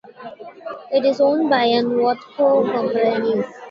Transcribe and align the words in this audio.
It 0.91 1.05
is 1.05 1.21
owned 1.21 1.51
by 1.51 1.67
the 1.67 1.83
Watco 1.83 2.73
Companies. 2.73 3.45